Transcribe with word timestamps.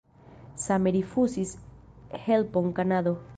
Same 0.63 0.89
rifuzis 0.95 1.51
helpon 2.25 2.73
Kanado. 2.81 3.13